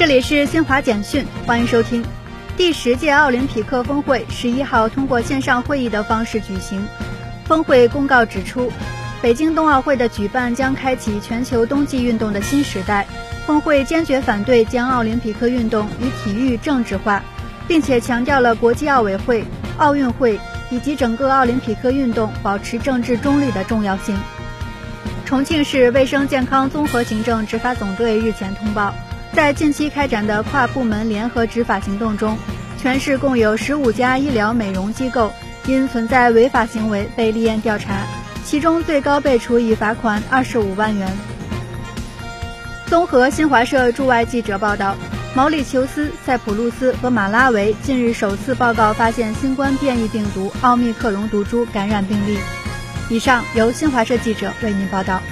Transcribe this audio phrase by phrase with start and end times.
[0.00, 2.02] 这里是新华简讯，欢迎收听。
[2.56, 6.82] 第十届奥林匹克峰会十一号通过线上会议的方式举行。
[7.44, 8.72] 峰会公告指出，
[9.20, 13.06] 北京冬奥会的举办将开启全球冬季运动的新时代。
[13.46, 17.22] 峰会坚决反对将奥林匹克运动与体育政治化，
[17.68, 19.44] 并且强调了国际奥委会、
[19.76, 20.40] 奥运会
[20.70, 24.16] 以及整个奥林匹克运动保持政治中立的重要性。
[25.26, 28.94] 重庆市卫生健康综合行政执法总队日前通报。
[29.32, 32.36] 在近期开展的跨部门联合执法行动中，
[32.80, 35.32] 全市共有十五家医疗美容机构
[35.66, 38.06] 因存在违法行为被立案调查，
[38.44, 41.08] 其中最高被处以罚款二十五万元。
[42.86, 44.96] 综合新华社驻外记者报道，
[45.34, 52.36] 毛里求斯、塞浦路斯和马拉维近日首次报告发现新冠变异病毒奥密克戎毒株感染病例。
[53.08, 55.22] 以上由新华社记者为您报道。